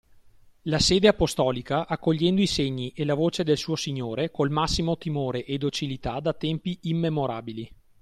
La 0.63 0.79
Sede 0.79 1.07
Apostolica, 1.09 1.85
accogliendo 1.85 2.41
i 2.41 2.47
segni 2.47 2.89
e 2.95 3.05
la 3.05 3.13
voce 3.13 3.43
del 3.43 3.59
suo 3.59 3.75
Signore 3.75 4.31
col 4.31 4.49
massimo 4.49 4.97
timore 4.97 5.45
e 5.45 5.59
docilità, 5.59 6.19
da 6.19 6.33
tempi 6.33 6.75
immemorabili 6.85 7.69